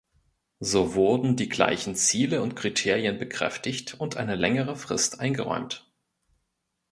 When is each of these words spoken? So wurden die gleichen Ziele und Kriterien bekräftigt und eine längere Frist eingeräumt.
So 0.61 0.95
wurden 0.95 1.35
die 1.35 1.47
gleichen 1.47 1.93
Ziele 1.93 2.41
und 2.41 2.55
Kriterien 2.55 3.19
bekräftigt 3.19 3.93
und 3.93 4.17
eine 4.17 4.33
längere 4.33 4.75
Frist 4.75 5.19
eingeräumt. 5.19 5.91